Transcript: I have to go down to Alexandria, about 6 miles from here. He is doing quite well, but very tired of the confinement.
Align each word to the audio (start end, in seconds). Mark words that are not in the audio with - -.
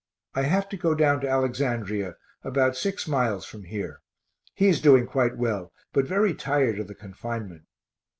I 0.33 0.41
have 0.41 0.67
to 0.69 0.77
go 0.77 0.95
down 0.95 1.21
to 1.21 1.29
Alexandria, 1.29 2.15
about 2.43 2.75
6 2.75 3.07
miles 3.07 3.45
from 3.45 3.65
here. 3.65 4.01
He 4.55 4.67
is 4.67 4.81
doing 4.81 5.05
quite 5.05 5.37
well, 5.37 5.71
but 5.93 6.05
very 6.07 6.33
tired 6.33 6.79
of 6.79 6.87
the 6.87 6.95
confinement. 6.95 7.65